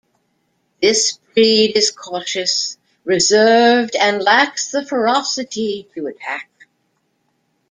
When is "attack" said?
6.07-6.49